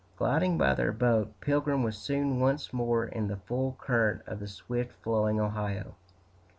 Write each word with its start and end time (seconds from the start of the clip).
Gliding 0.17 0.57
by 0.57 0.73
their 0.73 0.91
boat, 0.91 1.39
Pilgrim 1.41 1.83
was 1.83 1.95
soon 1.95 2.39
once 2.39 2.73
more 2.73 3.05
in 3.05 3.27
the 3.27 3.37
full 3.37 3.77
current 3.79 4.23
of 4.25 4.39
the 4.39 4.47
swift 4.47 4.93
flowing 5.03 5.39
Ohio. 5.39 5.93